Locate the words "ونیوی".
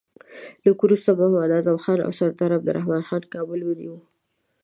3.63-3.99